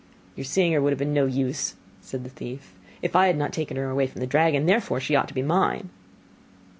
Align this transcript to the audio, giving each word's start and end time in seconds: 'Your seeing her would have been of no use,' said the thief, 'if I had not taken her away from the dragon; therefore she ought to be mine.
'Your 0.35 0.45
seeing 0.45 0.73
her 0.73 0.81
would 0.81 0.91
have 0.91 0.97
been 0.97 1.09
of 1.09 1.13
no 1.13 1.25
use,' 1.27 1.75
said 2.01 2.23
the 2.23 2.29
thief, 2.31 2.73
'if 3.03 3.15
I 3.15 3.27
had 3.27 3.37
not 3.37 3.53
taken 3.53 3.77
her 3.77 3.91
away 3.91 4.07
from 4.07 4.19
the 4.19 4.25
dragon; 4.25 4.65
therefore 4.65 4.99
she 4.99 5.15
ought 5.15 5.27
to 5.27 5.33
be 5.35 5.43
mine. 5.43 5.91